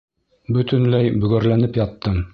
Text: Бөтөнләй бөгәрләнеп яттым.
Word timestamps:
Бөтөнләй 0.55 1.13
бөгәрләнеп 1.25 1.81
яттым. 1.85 2.23